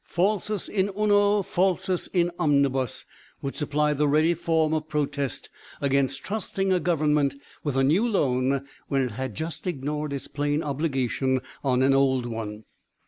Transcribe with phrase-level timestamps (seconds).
[0.03, 3.05] "Falsus in uno, falsus in omnibus
[3.43, 5.47] would supply the ready form of protest
[5.79, 10.63] against trusting a Government with a new loan when it had just ignored its plain
[10.63, 12.63] obligation on an old one.